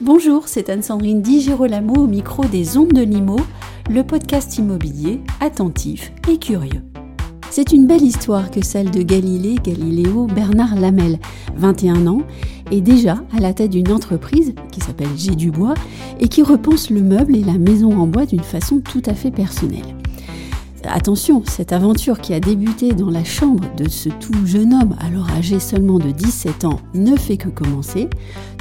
Bonjour, 0.00 0.48
c'est 0.48 0.68
Anne-Sandrine 0.68 1.22
Di 1.22 1.40
Girolamo 1.40 1.94
au 1.94 2.06
micro 2.06 2.44
des 2.44 2.76
Ondes 2.76 2.92
de 2.92 3.02
Limo, 3.02 3.36
le 3.88 4.02
podcast 4.02 4.58
immobilier 4.58 5.20
attentif 5.40 6.12
et 6.28 6.38
curieux. 6.38 6.89
C'est 7.50 7.72
une 7.72 7.88
belle 7.88 8.04
histoire 8.04 8.52
que 8.52 8.64
celle 8.64 8.92
de 8.92 9.02
Galilée 9.02 9.56
Galiléo 9.56 10.26
Bernard 10.26 10.76
Lamel, 10.76 11.18
21 11.56 12.06
ans, 12.06 12.22
est 12.70 12.80
déjà 12.80 13.24
à 13.36 13.40
la 13.40 13.52
tête 13.52 13.72
d'une 13.72 13.90
entreprise 13.90 14.54
qui 14.70 14.80
s'appelle 14.80 15.08
G 15.16 15.34
Dubois 15.34 15.74
et 16.20 16.28
qui 16.28 16.44
repense 16.44 16.90
le 16.90 17.02
meuble 17.02 17.34
et 17.34 17.42
la 17.42 17.58
maison 17.58 17.98
en 17.98 18.06
bois 18.06 18.24
d'une 18.24 18.44
façon 18.44 18.80
tout 18.80 19.02
à 19.04 19.14
fait 19.14 19.32
personnelle. 19.32 19.96
Attention, 20.84 21.42
cette 21.44 21.72
aventure 21.72 22.20
qui 22.20 22.34
a 22.34 22.40
débuté 22.40 22.92
dans 22.92 23.10
la 23.10 23.24
chambre 23.24 23.64
de 23.76 23.88
ce 23.88 24.08
tout 24.08 24.46
jeune 24.46 24.72
homme, 24.72 24.96
alors 25.00 25.28
âgé 25.30 25.58
seulement 25.58 25.98
de 25.98 26.12
17 26.12 26.64
ans, 26.64 26.80
ne 26.94 27.16
fait 27.16 27.36
que 27.36 27.48
commencer. 27.48 28.08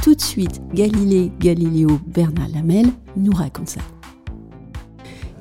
Tout 0.03 0.15
de 0.15 0.21
suite, 0.21 0.61
Galilée 0.73 1.31
Galiléo 1.39 1.99
Bernard 2.07 2.49
Lamel 2.53 2.87
nous 3.15 3.33
raconte 3.33 3.69
ça. 3.69 3.81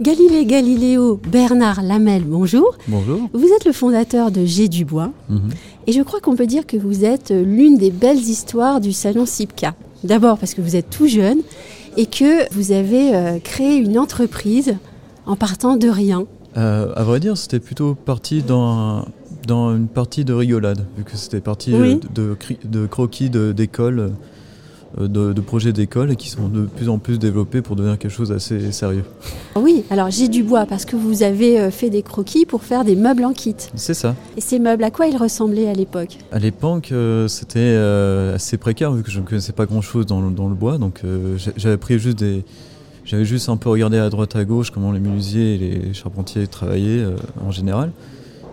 Galilée 0.01 0.45
Galiléo 0.47 1.21
Bernard 1.31 1.83
Lamel, 1.83 2.23
bonjour. 2.25 2.77
Bonjour. 2.87 3.21
Vous 3.33 3.49
êtes 3.57 3.65
le 3.65 3.73
fondateur 3.73 4.31
de 4.31 4.45
G 4.45 4.69
Dubois 4.69 5.11
Mhm. 5.29 5.41
et 5.89 5.93
je 5.93 6.03
crois 6.03 6.21
qu'on 6.21 6.37
peut 6.37 6.47
dire 6.47 6.67
que 6.67 6.77
vous 6.77 7.05
êtes 7.05 7.31
l'une 7.31 7.77
des 7.79 7.91
belles 7.91 8.19
histoires 8.19 8.81
du 8.81 8.93
salon 8.93 9.27
SIPCA. 9.27 9.75
D'abord 10.05 10.39
parce 10.39 10.55
que 10.55 10.61
vous 10.61 10.77
êtes 10.77 10.89
tout 10.91 11.09
jeune 11.09 11.39
et 11.97 12.07
que 12.07 12.53
vous 12.55 12.71
avez 12.71 13.15
euh, 13.15 13.39
créé 13.41 13.77
une 13.77 13.99
entreprise 13.99 14.77
en 15.27 15.35
partant 15.35 15.77
de 15.77 15.89
rien. 15.89 16.27
Euh, 16.57 16.93
à 16.95 17.03
vrai 17.03 17.19
dire, 17.19 17.37
c'était 17.37 17.59
plutôt 17.61 17.95
parti 17.97 18.43
dans, 18.43 19.05
dans 19.49 19.75
une 19.75 19.89
partie 19.89 20.25
de 20.25 20.33
rigolade, 20.33 20.87
vu 20.97 21.03
que 21.03 21.17
c'était 21.17 21.41
parti 21.41 21.75
Oui. 21.75 21.99
euh, 22.19 22.35
de, 22.63 22.69
de 22.69 22.87
croquis 22.87 23.31
d'école, 23.31 23.99
euh, 23.99 24.09
de, 24.97 25.33
de 25.33 25.41
projets 25.41 25.73
d'école, 25.73 26.11
et 26.13 26.17
qui 26.17 26.31
sont 26.31 26.49
de 26.49 26.63
plus 26.63 26.89
en 26.89 26.99
plus 26.99 27.19
développés 27.19 27.61
pour 27.61 27.77
devenir 27.77 27.99
quelque 27.99 28.11
chose 28.11 28.31
d'assez 28.31 28.73
sérieux. 28.73 29.05
Oui, 29.57 29.85
alors 29.91 30.11
G 30.11 30.29
Dubois 30.29 30.65
parce 30.67 30.85
que 30.85 30.97
vous 30.97 31.23
avez 31.23 31.61
euh, 31.61 31.71
fait 31.71 31.91
des 31.91 32.03
croquis 32.03 32.47
pour 32.47 32.63
faire 32.63 32.85
des 32.85 32.97
meubles 32.97 33.25
en 33.25 33.33
kit. 33.33 33.55
C'est 33.75 33.95
ça. 33.95 34.15
Et 34.37 34.41
ces 34.41 34.59
meubles, 34.59 34.85
à 34.85 34.91
quoi 34.91 35.07
ils 35.07 35.17
ressemblaient 35.17 35.69
à 35.69 35.75
l'époque? 35.75 36.17
À 36.33 36.39
l'époque, 36.39 36.91
euh, 36.93 37.29
c'était 37.29 37.59
euh, 37.61 38.35
assez 38.37 38.57
précaire, 38.57 38.93
vu 38.93 39.03
que 39.03 39.11
je 39.11 39.21
ne 39.21 39.25
connaissais 39.27 39.53
pas 39.53 39.67
grand-chose 39.67 40.07
dans, 40.07 40.21
le- 40.21 40.31
dans 40.31 40.49
le 40.49 40.55
bois, 40.55 40.79
donc 40.79 41.01
euh, 41.05 41.37
j'ai- 41.37 41.53
j'avais 41.57 41.77
pris 41.77 41.99
juste 41.99 42.19
des... 42.19 42.45
J'avais 43.05 43.25
juste 43.25 43.49
un 43.49 43.57
peu 43.57 43.71
regardé 43.71 43.97
à 43.97 44.11
droite 44.11 44.37
à 44.37 44.45
gauche 44.45 44.71
comment 44.71 44.93
les 44.93 45.01
menuisiers 45.01 45.55
et 45.55 45.59
les 45.59 45.95
charpentiers 45.95 46.47
travaillaient 46.47 47.05
euh, 47.05 47.17
en 47.43 47.51
général. 47.51 47.91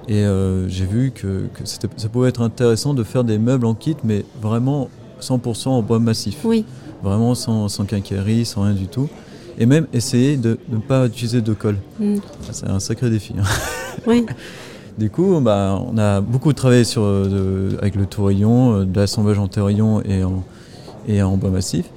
Et 0.07 0.23
euh, 0.23 0.69
j'ai 0.69 0.85
vu 0.85 1.11
que, 1.11 1.47
ça 1.65 2.07
pouvait 2.07 2.29
être 2.29 2.41
intéressant 2.41 2.93
de 2.93 3.03
faire 3.03 3.25
des 3.25 3.37
meubles 3.37 3.65
en 3.65 3.73
kit, 3.73 3.97
mais 4.05 4.23
vraiment 4.41 4.89
100% 5.21 5.67
en 5.69 5.81
bois 5.81 5.99
massif. 5.99 6.37
Oui, 6.43 6.65
Vraiment 7.03 7.35
sans, 7.35 7.67
sans 7.69 7.85
quincaillerie, 7.85 8.45
sans 8.45 8.63
rien 8.63 8.73
du 8.73 8.87
tout. 8.87 9.07
Et 9.57 9.65
même 9.65 9.87
essayer 9.93 10.37
de 10.37 10.57
ne 10.69 10.77
pas 10.79 11.05
utiliser 11.05 11.41
de 11.41 11.53
colle. 11.53 11.77
Mm. 11.99 12.15
C'est 12.51 12.67
un 12.67 12.79
sacré 12.79 13.09
défi. 13.09 13.33
hein. 13.39 13.43
oui. 14.07 14.25
Du 14.97 15.09
coup, 15.09 15.41
bah, 15.41 15.77
on 15.91 15.97
a 15.97 16.21
beaucoup 16.21 16.53
travaillé 16.53 16.85
sur, 16.85 17.01
euh, 17.03 17.71
de- 17.73 17.77
avec 17.79 17.95
le 17.95 18.05
tourillon, 18.05 18.75
euh, 18.79 18.85
de 18.85 18.97
l'assemblage 18.97 19.37
en 19.37 19.49
tourillon 19.49 20.01
et 20.05 20.23
en, 20.23 20.41
et 21.05 21.21
en 21.21 21.35
bois 21.35 21.49
massif. 21.49 21.89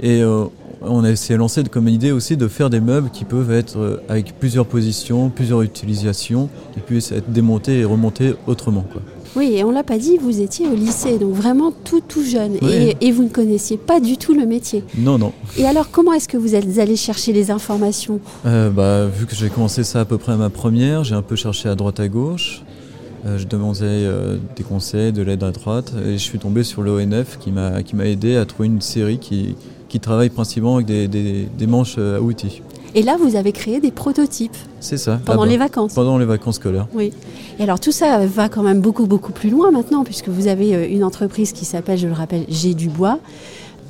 Et 0.00 0.22
euh, 0.22 0.44
on 0.82 1.04
a 1.04 1.10
essayé 1.10 1.34
de 1.34 1.40
lancer 1.40 1.62
comme 1.64 1.88
idée 1.88 2.12
aussi 2.12 2.36
de 2.36 2.48
faire 2.48 2.70
des 2.70 2.80
meubles 2.80 3.10
qui 3.10 3.24
peuvent 3.24 3.50
être 3.52 3.78
euh, 3.78 4.00
avec 4.08 4.38
plusieurs 4.38 4.66
positions, 4.66 5.30
plusieurs 5.30 5.62
utilisations, 5.62 6.48
et 6.76 6.80
puis 6.80 6.98
être 6.98 7.30
démontés 7.30 7.80
et 7.80 7.84
remontés 7.84 8.34
autrement. 8.46 8.84
Quoi. 8.92 9.02
Oui, 9.34 9.52
et 9.56 9.64
on 9.64 9.70
l'a 9.70 9.82
pas 9.82 9.98
dit, 9.98 10.16
vous 10.18 10.40
étiez 10.40 10.66
au 10.66 10.74
lycée, 10.74 11.18
donc 11.18 11.34
vraiment 11.34 11.70
tout 11.84 12.00
tout 12.00 12.24
jeune, 12.24 12.52
Oui. 12.62 12.72
et, 12.72 12.96
et 13.08 13.12
vous 13.12 13.22
ne 13.24 13.28
connaissiez 13.28 13.76
pas 13.76 14.00
du 14.00 14.16
tout 14.16 14.32
le 14.34 14.46
métier. 14.46 14.82
Non, 14.96 15.18
non. 15.18 15.32
Et 15.58 15.66
alors, 15.66 15.90
comment 15.90 16.12
est-ce 16.14 16.26
que 16.28 16.38
vous 16.38 16.54
êtes 16.54 16.78
allé 16.78 16.96
chercher 16.96 17.32
les 17.34 17.50
informations? 17.50 18.18
Euh, 18.46 18.70
bah, 18.70 19.06
vu 19.06 19.26
que 19.26 19.34
j'ai 19.34 19.50
commencé 19.50 19.84
ça 19.84 20.00
à 20.00 20.04
peu 20.06 20.16
près 20.16 20.32
à 20.32 20.36
ma 20.36 20.48
première, 20.48 21.04
j'ai 21.04 21.14
un 21.14 21.22
peu 21.22 21.36
cherché 21.36 21.68
à 21.68 21.74
droite 21.74 22.00
à 22.00 22.08
gauche. 22.08 22.62
Euh, 23.26 23.38
je 23.38 23.46
demandais 23.46 23.80
euh, 23.82 24.36
des 24.56 24.62
conseils, 24.62 25.12
de 25.12 25.22
l'aide 25.22 25.42
à 25.42 25.50
droite, 25.50 25.92
et 26.06 26.12
je 26.12 26.18
suis 26.22 26.38
tombé 26.38 26.62
sur 26.62 26.82
l'ONF 26.82 27.38
qui 27.40 27.50
m'a 27.50 27.82
qui 27.82 27.96
m'a 27.96 28.06
aidé 28.06 28.36
à 28.36 28.44
trouver 28.44 28.68
une 28.68 28.80
série 28.80 29.18
qui, 29.18 29.56
qui 29.88 29.98
travaille 30.00 30.28
principalement 30.30 30.76
avec 30.76 30.86
des, 30.86 31.08
des- 31.08 31.48
des 31.58 31.66
manches 31.66 31.96
euh, 31.98 32.18
à 32.18 32.20
outils. 32.20 32.62
Et 32.94 33.02
là, 33.02 33.16
vous 33.20 33.36
avez 33.36 33.52
créé 33.52 33.80
des 33.80 33.90
prototypes 33.90 34.56
C'est 34.80 34.96
ça. 34.96 35.20
pendant 35.24 35.40
là-bas. 35.42 35.50
les 35.52 35.58
vacances. 35.58 35.92
Pendant 35.94 36.16
les 36.18 36.24
vacances 36.24 36.56
scolaires. 36.56 36.86
Oui. 36.94 37.12
Et 37.58 37.62
alors 37.62 37.80
tout 37.80 37.92
ça 37.92 38.24
va 38.26 38.48
quand 38.48 38.62
même 38.62 38.80
beaucoup 38.80 39.06
beaucoup 39.06 39.32
plus 39.32 39.50
loin 39.50 39.70
maintenant 39.70 40.04
puisque 40.04 40.28
vous 40.28 40.46
avez 40.46 40.86
une 40.86 41.02
entreprise 41.04 41.52
qui 41.52 41.64
s'appelle, 41.64 41.98
je 41.98 42.06
le 42.06 42.12
rappelle, 42.14 42.44
G 42.48 42.74
Dubois 42.74 43.18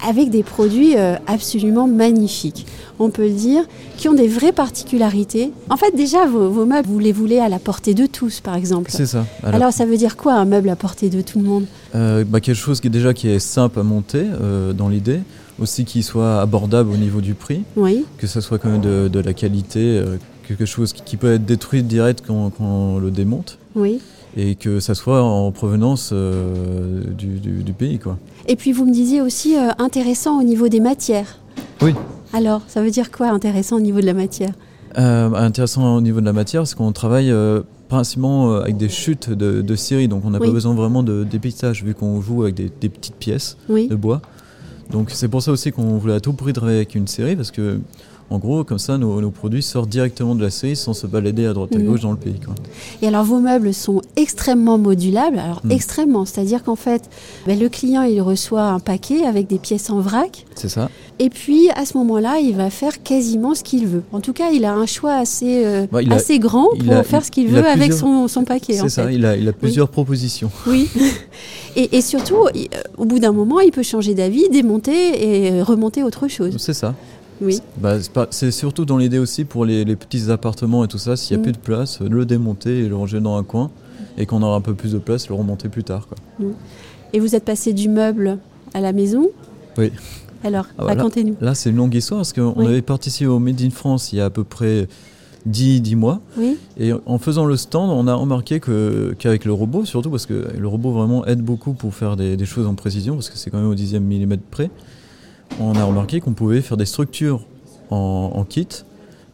avec 0.06 0.30
des 0.30 0.42
produits 0.42 0.96
euh, 0.96 1.16
absolument 1.26 1.86
magnifiques, 1.86 2.66
on 2.98 3.10
peut 3.10 3.24
le 3.26 3.34
dire, 3.34 3.62
qui 3.96 4.08
ont 4.08 4.14
des 4.14 4.28
vraies 4.28 4.52
particularités. 4.52 5.52
En 5.70 5.76
fait, 5.76 5.94
déjà, 5.96 6.26
vos, 6.26 6.48
vos 6.50 6.66
meubles, 6.66 6.88
vous 6.88 6.98
les 6.98 7.12
voulez 7.12 7.38
à 7.38 7.48
la 7.48 7.58
portée 7.58 7.94
de 7.94 8.06
tous, 8.06 8.40
par 8.40 8.54
exemple. 8.56 8.90
C'est 8.92 9.06
ça. 9.06 9.26
Alors, 9.42 9.54
Alors, 9.56 9.72
ça 9.72 9.84
veut 9.86 9.96
dire 9.96 10.16
quoi, 10.16 10.34
un 10.34 10.44
meuble 10.44 10.68
à 10.68 10.76
portée 10.76 11.08
de 11.10 11.20
tout 11.20 11.38
le 11.38 11.44
monde? 11.44 11.64
Euh, 11.94 12.24
bah, 12.26 12.40
quelque 12.40 12.56
chose 12.56 12.80
qui 12.80 12.86
est 12.88 12.90
déjà 12.90 13.14
qui 13.14 13.28
est 13.28 13.38
simple 13.38 13.78
à 13.80 13.82
monter 13.82 14.22
euh, 14.40 14.72
dans 14.72 14.88
l'idée, 14.88 15.20
aussi 15.58 15.84
qui 15.84 16.02
soit 16.02 16.40
abordable 16.40 16.90
au 16.92 16.96
niveau 16.96 17.20
du 17.20 17.34
prix, 17.34 17.62
Oui, 17.76 18.04
que 18.18 18.26
ça 18.26 18.40
soit 18.40 18.58
quand 18.58 18.68
même 18.70 18.80
de, 18.80 19.08
de 19.08 19.20
la 19.20 19.32
qualité, 19.32 19.80
euh, 19.98 20.16
quelque 20.46 20.66
chose 20.66 20.92
qui, 20.92 21.02
qui 21.02 21.16
peut 21.16 21.32
être 21.34 21.44
détruit 21.46 21.82
direct 21.82 22.22
quand, 22.26 22.50
quand 22.50 22.64
on 22.64 22.98
le 22.98 23.10
démonte. 23.10 23.58
oui. 23.74 24.00
Et 24.36 24.54
que 24.54 24.80
ça 24.80 24.94
soit 24.94 25.22
en 25.22 25.50
provenance 25.50 26.10
euh, 26.12 27.02
du, 27.16 27.38
du- 27.41 27.62
du 27.62 27.72
pays. 27.72 27.98
Quoi. 27.98 28.19
Et 28.47 28.56
puis, 28.56 28.72
vous 28.72 28.84
me 28.84 28.92
disiez 28.92 29.20
aussi 29.20 29.56
euh, 29.56 29.70
intéressant 29.78 30.38
au 30.38 30.42
niveau 30.42 30.69
des 30.69 30.80
matières. 30.80 31.38
Oui. 31.82 31.94
Alors, 32.32 32.60
ça 32.69 32.82
veut 32.82 32.91
dire 32.91 33.10
quoi, 33.10 33.28
intéressant 33.30 33.76
au 33.76 33.80
niveau 33.80 34.00
de 34.00 34.06
la 34.06 34.14
matière? 34.14 34.52
Euh, 34.98 35.32
intéressant 35.34 35.96
au 35.96 36.00
niveau 36.00 36.20
de 36.20 36.26
la 36.26 36.32
matière, 36.32 36.62
parce 36.62 36.75
qu'on 36.75 36.92
travaille 36.92 37.32
principalement 37.88 38.56
avec 38.56 38.76
des 38.76 38.88
chutes 38.88 39.30
de, 39.30 39.62
de 39.62 39.76
scierie, 39.76 40.08
donc 40.08 40.25
on 40.25 40.30
n'a 40.30 40.38
Oui. 40.41 40.48
pas 40.48 40.52
besoin 40.52 40.75
vraiment 40.75 41.02
de 41.02 41.22
dépistage, 41.25 41.84
vu 41.84 41.94
qu'on 41.94 42.20
joue 42.20 42.42
avec 42.42 42.54
des, 42.54 42.70
des 42.80 42.88
petites 42.88 43.14
pièces 43.16 43.56
Oui. 43.69 43.88
de 43.88 43.94
bois. 43.94 44.20
Donc 44.91 45.10
c'est 45.10 45.28
pour 45.28 45.42
ça 45.42 45.52
aussi 45.52 45.70
qu'on 45.72 45.96
voulait 45.98 46.14
à 46.14 46.20
tout 46.20 46.32
prix 46.32 46.52
travailler 46.52 46.78
avec 46.78 46.94
une 46.94 47.06
série, 47.06 47.36
parce 47.36 47.50
que 47.50 47.78
en 48.28 48.38
gros, 48.38 48.64
comme 48.64 48.78
ça, 48.78 48.98
nos, 48.98 49.20
nos 49.20 49.31
produits 49.31 49.62
sortent 49.62 49.88
directement 49.88 50.34
de 50.34 50.42
la 50.42 50.50
série 50.50 50.75
sans 50.76 50.94
se 50.94 51.06
balader 51.06 51.47
à 51.47 51.53
droite 51.53 51.70
à 51.75 51.78
Mhm. 51.78 51.87
gauche 51.87 52.00
dans 52.00 52.10
le 52.10 52.16
pays. 52.16 52.41
Quoi. 52.44 52.54
Et 53.03 53.06
alors 53.09 53.25
vos 53.25 53.38
meubles 53.38 53.72
sont 53.72 54.03
extrêmement 54.16 54.78
modulables, 54.78 55.38
alors 55.38 55.60
Mm. 55.64 55.70
extrêmement, 55.70 56.25
c'est-à-dire 56.25 56.64
qu'en 56.64 56.75
fait, 56.76 57.03
ben, 57.47 57.59
le 57.59 57.69
client 57.69 58.03
il 58.03 58.20
reçoit 58.20 58.64
un 58.64 58.81
paquet 58.81 59.25
avec 59.25 59.47
des 59.47 59.59
pièces 59.59 59.91
en 59.91 60.00
vrac, 60.00 60.44
C'est 60.56 60.69
ça. 60.69 60.91
et 61.20 61.31
puis 61.31 61.70
à 61.76 61.87
ce 61.87 61.97
moment-là, 61.98 62.38
il 62.41 62.56
va 62.56 62.69
faire 62.70 63.03
quasiment 63.03 63.54
ce 63.54 63.62
qu'il 63.62 63.87
veut. 63.87 64.03
En 64.12 64.20
tout 64.20 64.32
cas, 64.32 64.50
il 64.50 64.64
a 64.64 64.72
un 64.75 64.87
choix 64.87 65.14
assez, 65.14 65.64
euh, 65.64 65.87
a- 65.93 66.14
assez 66.14 66.38
grand 66.41 66.69
pour 66.84 66.93
a- 66.94 67.03
faire 67.04 67.25
ce 67.25 67.31
qu'il 67.31 67.44
il 67.44 67.50
veut 67.50 67.64
avec 67.66 67.93
son, 67.93 68.26
son 68.26 68.43
paquet. 68.44 68.72
C'est 68.75 68.88
ça, 68.88 69.06
fait. 69.06 69.14
il 69.14 69.25
a, 69.25 69.37
il 69.37 69.48
a 69.48 69.53
plusieurs 69.53 69.88
propositions. 69.88 70.50
Oui. 70.66 70.88
et, 71.76 71.97
et 71.97 72.00
surtout, 72.00 72.48
il- 72.54 72.62
euh, 72.75 72.82
au 72.98 73.04
bout 73.04 73.19
d'un 73.20 73.32
moment, 73.32 73.60
il 73.60 73.70
peut 73.70 73.82
changer 73.84 74.14
d'avis, 74.14 74.48
démonter 74.50 75.53
et 75.56 75.62
remonter 75.62 76.03
autre 76.03 76.26
chose. 76.28 76.56
C'est 76.58 76.75
ça. 76.75 76.94
Oui. 77.41 77.60
Bah, 77.78 77.97
c'est 78.30 78.50
surtout 78.50 78.84
dans 78.84 78.97
l'idée 78.97 79.19
aussi 79.19 79.44
pour 79.44 79.64
les, 79.64 79.84
les 79.84 79.97
petits 79.97 80.30
appartements 80.30 80.84
et 80.84 80.88
tout 80.88 80.98
ça, 80.98 81.16
s'il 81.16 81.36
n'y 81.36 81.41
a 81.41 81.41
Mm. 81.41 81.42
plus 81.44 81.52
de 81.52 81.58
place, 81.58 82.00
euh, 82.00 82.08
le 82.08 82.24
démonter 82.24 82.80
et 82.80 82.88
le 82.88 82.97
ranger 82.97 83.20
dans 83.20 83.36
un 83.36 83.42
coin, 83.42 83.70
et 84.19 84.24
qu'on 84.26 84.42
aura 84.42 84.56
un 84.56 84.60
peu 84.62 84.74
plus 84.74 84.92
de 84.92 84.98
place, 84.98 85.28
le 85.28 85.34
remonter 85.34 85.69
plus 85.69 85.84
tard. 85.84 86.08
Quoi. 86.08 86.48
Et 87.12 87.20
vous 87.20 87.34
êtes 87.34 87.44
passé 87.44 87.72
du 87.72 87.88
meuble 87.88 88.38
à 88.75 88.80
la 88.80 88.92
maison 88.92 89.28
Oui. 89.78 89.92
Alors, 90.44 90.66
Ah, 90.78 90.84
voilà. 90.84 90.94
racontez-nous. 91.02 91.36
Là, 91.41 91.54
c'est 91.54 91.70
une 91.70 91.76
longue 91.76 91.94
histoire, 91.94 92.20
parce 92.20 92.32
qu'on 92.32 92.55
Oui. 92.56 92.66
avait 92.66 92.82
participé 92.82 93.26
au 93.26 93.38
Made 93.38 93.61
in 93.61 93.70
France 93.70 94.12
il 94.12 94.16
y 94.16 94.20
a 94.20 94.26
à 94.26 94.31
peu 94.31 94.44
près 94.44 94.87
10, 95.44 95.81
10 95.81 95.94
mois, 95.96 96.20
Oui. 96.38 96.56
et 96.78 96.93
en 97.06 97.19
faisant 97.19 97.44
le 97.44 97.56
stand, 97.56 97.90
on 97.90 98.06
a 98.08 98.14
remarqué 98.14 98.58
qu'avec 98.61 99.44
le 99.44 99.52
robot, 99.52 99.84
surtout 99.84 100.11
parce 100.11 100.26
que 100.26 100.46
le 100.58 100.69
robot 100.69 100.90
vraiment 100.93 101.25
aide 101.26 101.40
beaucoup 101.43 101.72
pour 101.75 101.94
faire 101.94 102.16
des, 102.16 102.37
des 102.37 102.46
choses 102.46 102.66
en 102.66 102.75
précision, 102.75 103.14
parce 103.14 103.28
que 103.31 103.37
c'est 103.38 103.50
quand 103.50 103.58
même 103.58 103.69
au 103.69 103.75
dixième 103.75 104.02
millimètre 104.05 104.43
près, 104.50 104.70
on 105.60 105.75
a 105.75 105.84
remarqué 105.84 106.20
qu'on 106.20 106.32
pouvait 106.32 106.60
faire 106.60 106.76
des 106.76 106.87
structures 106.87 107.40
en, 107.90 108.32
en 108.34 108.44
kit. 108.44 108.69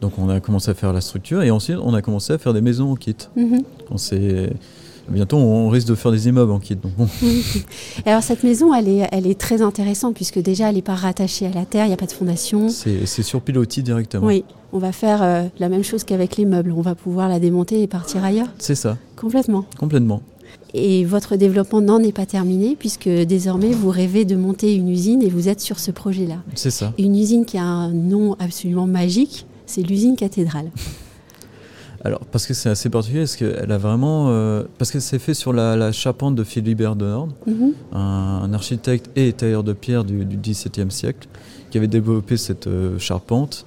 Donc 0.00 0.14
on 0.18 0.28
a 0.28 0.40
commencé 0.40 0.70
à 0.70 0.74
faire 0.74 0.92
la 0.92 1.00
structure 1.00 1.42
et 1.42 1.50
ensuite 1.50 1.76
on 1.82 1.94
a 1.94 2.02
commencé 2.02 2.32
à 2.32 2.38
faire 2.38 2.52
des 2.52 2.60
maisons 2.60 2.90
en 2.92 2.96
kit. 2.96 3.16
Mhm. 3.36 3.62
On 3.90 3.98
s'est- 3.98 4.50
Bientôt 5.08 5.36
on 5.36 5.68
risque 5.68 5.88
de 5.88 5.96
faire 5.96 6.12
des 6.12 6.28
immeubles 6.28 6.52
en 6.52 6.60
kit. 6.60 6.76
Donc 6.76 6.92
bon, 6.96 7.08
Et 8.06 8.08
alors 8.10 8.22
cette 8.22 8.44
maison, 8.44 8.72
elle 8.72 8.88
est, 8.88 9.08
elle 9.10 9.26
est 9.26 9.38
très 9.38 9.60
intéressante 9.60 10.14
puisque 10.14 10.38
déjà 10.38 10.68
elle 10.68 10.76
n'est 10.76 10.82
pas 10.82 10.94
rattachée 10.94 11.46
à 11.46 11.50
la 11.50 11.64
terre, 11.64 11.84
il 11.86 11.88
n'y 11.88 11.94
a 11.94 11.96
pas 11.96 12.06
de 12.06 12.12
fondation. 12.12 12.68
c'est 12.68 13.04
c'est 13.06 13.24
sur 13.24 13.40
pilotis 13.40 13.82
directement. 13.82 14.26
Oui, 14.26 14.44
on 14.72 14.78
va 14.78 14.92
faire 14.92 15.20
euh, 15.22 15.42
la 15.58 15.68
même 15.68 15.82
chose 15.82 16.04
qu'avec 16.04 16.36
les 16.36 16.44
meubles, 16.44 16.70
on 16.70 16.82
va 16.82 16.94
pouvoir 16.94 17.28
la 17.28 17.40
démonter 17.40 17.82
et 17.82 17.88
partir 17.88 18.22
ailleurs, 18.24 18.46
C'est 18.58 18.76
ça, 18.76 18.96
complètement. 19.16 19.64
complètement. 19.76 20.22
Et 20.74 21.04
votre 21.04 21.36
développement 21.36 21.80
n'en 21.80 21.98
est 22.00 22.12
pas 22.12 22.26
terminé 22.26 22.76
puisque 22.78 23.08
désormais 23.08 23.70
vous 23.70 23.90
rêvez 23.90 24.24
de 24.24 24.36
monter 24.36 24.74
une 24.74 24.88
usine 24.88 25.22
et 25.22 25.28
vous 25.28 25.48
êtes 25.48 25.60
sur 25.60 25.78
ce 25.78 25.90
projet-là. 25.90 26.38
C'est 26.54 26.70
ça. 26.70 26.92
Une 26.98 27.16
usine 27.16 27.44
qui 27.44 27.58
a 27.58 27.64
un 27.64 27.92
nom 27.92 28.36
absolument 28.38 28.86
magique, 28.86 29.46
c'est 29.66 29.82
l'usine 29.82 30.16
cathédrale. 30.16 30.70
Alors, 32.04 32.20
parce 32.20 32.46
que 32.46 32.54
c'est 32.54 32.68
assez 32.68 32.90
particulier, 32.90 33.22
parce 33.22 33.36
qu'elle 33.36 33.70
a 33.70 33.78
vraiment. 33.78 34.26
Euh, 34.30 34.64
parce 34.76 34.90
que 34.90 34.98
c'est 34.98 35.20
fait 35.20 35.34
sur 35.34 35.52
la, 35.52 35.92
charpente 35.92 36.34
de 36.34 36.42
Philibert 36.42 36.96
de 36.96 37.06
Nord, 37.06 37.28
Mhm. 37.46 37.72
un, 37.92 38.52
architecte 38.52 39.08
et 39.14 39.32
tailleur 39.32 39.62
de 39.62 39.72
pierre 39.72 40.02
du, 40.02 40.24
XVIIe 40.24 40.90
siècle, 40.90 41.28
qui 41.70 41.78
avait 41.78 41.86
développé 41.86 42.36
cette 42.36 42.66
euh, 42.66 42.98
charpente. 42.98 43.66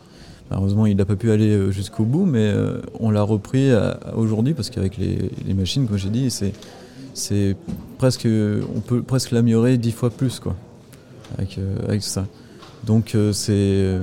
Malheureusement, 0.50 0.86
il 0.86 0.98
n'a 0.98 1.06
pas 1.06 1.16
pu 1.16 1.32
aller 1.32 1.50
euh, 1.50 1.72
jusqu'au 1.72 2.04
bout, 2.04 2.26
mais 2.26 2.52
euh, 2.54 2.82
on 3.00 3.10
l'a 3.10 3.24
repris 3.24 3.72
aujourd'hui, 4.16 4.54
parce 4.54 4.70
qu'avec 4.70 4.98
les, 4.98 5.32
les 5.48 5.54
machines, 5.54 5.88
comme 5.88 5.98
j'ai 5.98 6.10
dit, 6.10 6.30
c'est. 6.30 6.52
C'est 7.16 7.56
presque, 7.98 8.28
on 8.28 8.82
peut 8.82 9.02
presque 9.02 9.32
l'améliorer 9.32 9.78
dix 9.78 9.94
fois 9.94 10.10
plus, 10.10 10.40
quoi, 10.42 10.54
avec, 11.38 11.58
euh, 11.58 12.00
ça. 12.02 12.28
Donc 12.86 13.16
euh, 13.16 13.32
c'est, 13.32 13.98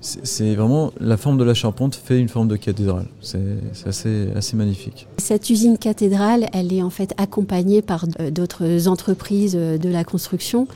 c'est 0.00 0.56
vraiment 0.56 0.92
la 1.00 1.16
forme 1.16 1.38
de 1.38 1.44
la 1.44 1.54
charpente 1.54 1.94
fait 1.94 2.18
une 2.18 2.28
forme 2.28 2.48
de 2.48 2.56
cathédrale. 2.56 3.06
C'est 3.20 3.38
assez, 3.86 4.28
assez 4.34 4.56
magnifique. 4.56 5.06
Cette 5.18 5.48
usine 5.48 5.78
cathédrale, 5.78 6.48
elle 6.52 6.72
est 6.72 6.82
en 6.82 6.90
fait 6.90 7.14
accompagnée 7.18 7.82
par 7.82 8.04
euh, 8.18 8.32
d'autres 8.32 8.88
entreprises 8.88 9.54
de 9.54 9.88
la 9.88 10.02
construction. 10.02 10.66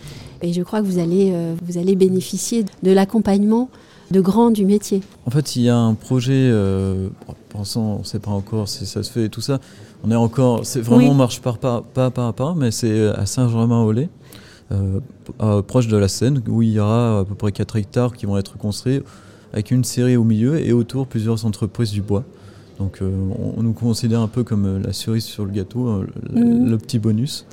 Et 0.42 0.52
je 0.52 0.62
crois 0.62 0.80
que 0.80 0.86
vous 0.86 1.00
allez, 1.00 1.34
vous 1.66 1.76
allez 1.76 1.96
bénéficier 1.96 2.64
de 2.84 2.92
l'accompagnement 2.92 3.68
de 4.10 4.20
grands 4.20 4.50
du 4.50 4.64
métier. 4.64 5.00
En 5.26 5.30
fait, 5.30 5.56
il 5.56 5.62
y 5.62 5.68
a 5.68 5.76
un 5.76 5.94
projet, 5.94 6.32
euh, 6.50 7.08
pensant, 7.50 7.96
on 7.96 7.98
ne 8.00 8.04
sait 8.04 8.18
pas 8.20 8.30
encore 8.30 8.68
si 8.68 8.86
ça 8.86 9.02
se 9.02 9.10
fait 9.10 9.24
et 9.24 9.28
tout 9.28 9.40
ça. 9.40 9.58
On 10.04 10.10
est 10.10 10.14
encore, 10.16 10.64
c'est 10.64 10.80
vraiment 10.80 11.02
Oui. 11.04 11.08
on 11.10 11.14
marche 11.14 11.40
par 11.40 11.58
pas, 11.58 11.82
pas 11.94 12.10
par 12.10 12.32
pas, 12.34 12.54
mais 12.56 12.70
c'est 12.70 13.08
à 13.08 13.26
Saint-Germain-en-Laye, 13.26 14.08
euh, 14.72 15.62
proche 15.62 15.88
de 15.88 15.96
la 15.96 16.08
Seine, 16.08 16.42
où 16.48 16.62
il 16.62 16.70
y 16.72 16.80
aura 16.80 17.20
à 17.20 17.24
peu 17.24 17.34
près 17.34 17.52
4 17.52 17.76
hectares 17.76 18.12
qui 18.14 18.26
vont 18.26 18.38
être 18.38 18.56
construits 18.58 19.02
avec 19.52 19.70
une 19.70 19.82
série 19.84 20.16
au 20.16 20.24
milieu 20.24 20.58
et 20.64 20.72
autour 20.72 21.06
plusieurs 21.06 21.44
entreprises 21.46 21.90
du 21.90 22.02
bois. 22.02 22.24
Donc 22.78 22.98
euh, 23.02 23.10
on, 23.38 23.58
on 23.58 23.62
nous 23.62 23.72
considère 23.72 24.20
un 24.20 24.28
peu 24.28 24.44
comme 24.44 24.66
euh, 24.66 24.78
la 24.78 24.92
cerise 24.92 25.24
sur 25.24 25.44
le 25.44 25.50
gâteau, 25.50 25.88
euh, 25.88 26.06
le, 26.32 26.40
Mhm. 26.44 26.70
le 26.70 26.78
petit 26.78 26.98
bonus. 26.98 27.44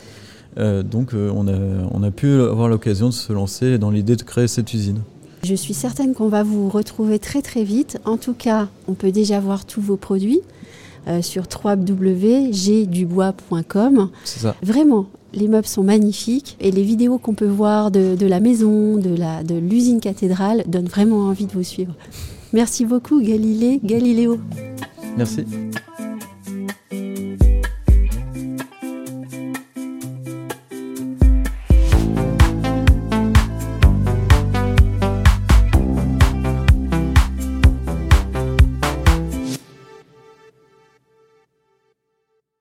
Euh, 0.57 0.83
donc 0.83 1.13
euh, 1.13 1.31
on, 1.35 1.47
a, 1.47 1.57
on 1.91 2.03
a 2.03 2.11
pu 2.11 2.27
avoir 2.41 2.67
l'occasion 2.69 3.07
de 3.07 3.13
se 3.13 3.33
lancer 3.33 3.77
dans 3.77 3.89
l'idée 3.91 4.15
de 4.15 4.23
créer 4.23 4.47
cette 4.47 4.73
usine. 4.73 4.99
Je 5.47 5.53
suis 5.53 5.75
certaine 5.75 6.15
qu'on 6.15 6.27
va 6.27 6.42
vous 6.42 6.69
retrouver 6.69 7.19
très 7.19 7.44
très 7.44 7.63
vite. 7.63 8.00
En 8.03 8.18
tout 8.18 8.33
cas, 8.33 8.68
on 8.88 8.94
peut 8.94 9.12
déjà 9.12 9.39
voir 9.39 9.63
tous 9.65 9.80
vos 9.80 9.95
produits 9.95 10.39
euh, 11.07 11.21
sur 11.21 11.44
www.gdubois.com. 11.63 14.09
C'est 14.24 14.39
ça. 14.39 14.56
Vraiment, 14.63 15.06
les 15.33 15.47
meubles 15.47 15.68
sont 15.68 15.83
magnifiques 15.83 16.57
et 16.59 16.71
les 16.71 16.81
vidéos 16.81 17.19
qu'on 17.19 17.36
peut 17.36 17.45
voir 17.47 17.92
de, 17.92 18.15
de 18.15 18.25
la 18.25 18.39
maison, 18.39 18.97
de 18.97 19.13
la- 19.15 19.44
de 19.44 19.53
l'usine 19.56 20.00
cathédrale 20.00 20.63
donnent 20.65 20.88
vraiment 20.88 21.27
envie 21.27 21.45
de 21.45 21.53
vous 21.53 21.62
suivre. 21.63 21.94
Merci 22.51 22.86
beaucoup 22.86 23.21
Galilée, 23.21 23.80
Galiléo. 23.83 24.39
Merci. 25.15 25.45